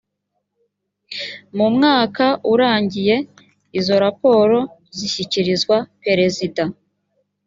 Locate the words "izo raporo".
3.79-4.57